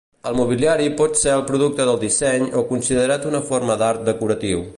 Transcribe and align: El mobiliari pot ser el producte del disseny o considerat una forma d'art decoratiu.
El 0.29 0.37
mobiliari 0.37 0.87
pot 1.01 1.19
ser 1.19 1.33
el 1.35 1.43
producte 1.51 1.87
del 1.91 2.01
disseny 2.05 2.47
o 2.63 2.67
considerat 2.73 3.29
una 3.35 3.45
forma 3.53 3.79
d'art 3.85 4.07
decoratiu. 4.13 4.67